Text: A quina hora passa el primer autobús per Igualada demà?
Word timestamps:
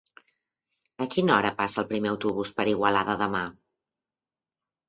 A 1.05 1.07
quina 1.15 1.35
hora 1.35 1.51
passa 1.59 1.79
el 1.83 1.87
primer 1.91 2.11
autobús 2.13 2.55
per 2.57 2.67
Igualada 2.73 3.19
demà? 3.23 3.43